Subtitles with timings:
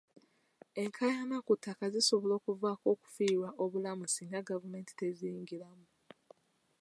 [0.81, 5.85] Enkaayana ku ttaka zisobola okuvaamu okufiirwa obulamu singa gavumenti teziyingiramu.